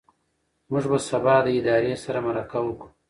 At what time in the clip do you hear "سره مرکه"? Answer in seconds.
2.03-2.59